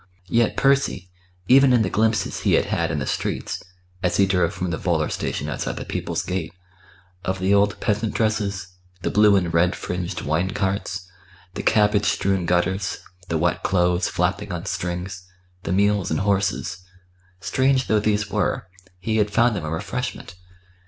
[0.29, 1.11] Yet Percy,
[1.47, 3.61] even in the glimpses he had had in the streets,
[4.01, 6.51] as he drove from the volor station outside the People's Gate,
[7.23, 8.69] of the old peasant dresses,
[9.03, 11.07] the blue and red fringed wine carts,
[11.53, 12.97] the cabbage strewn gutters,
[13.29, 15.27] the wet clothes flapping on strings,
[15.61, 16.83] the mules and horses
[17.39, 20.33] strange though these were, he had found them a refreshment.